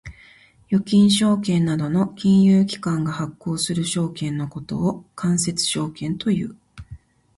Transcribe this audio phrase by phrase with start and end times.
[0.71, 6.57] 預金証券などの金融機関が発行する証券のことを間接証券という。